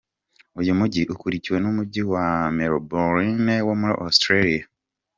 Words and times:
Uyu 0.59 0.71
mugi, 0.79 1.01
Ukurikiwe 1.13 1.57
n’umujyi 1.59 2.01
wa 2.13 2.25
Melbourne 2.57 3.53
wo 3.67 3.73
muri 3.79 3.93
Australia. 4.05 4.63